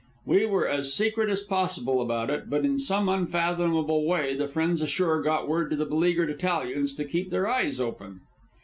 We 0.25 0.47
were 0.47 0.67
as 0.67 0.95
secret 0.95 1.29
as 1.29 1.43
possible 1.43 2.01
about 2.01 2.31
it, 2.31 2.49
but 2.49 2.65
in 2.65 2.79
some 2.79 3.07
unfathomable 3.07 4.07
way 4.07 4.33
the 4.33 4.47
friends 4.47 4.81
ashore 4.81 5.21
got 5.21 5.47
word 5.47 5.69
to 5.69 5.75
the 5.75 5.85
beleaguered 5.85 6.31
Italians 6.31 6.95
to 6.95 7.05
keep 7.05 7.29
their 7.29 7.47
eyes 7.47 7.79
open. 7.79 8.21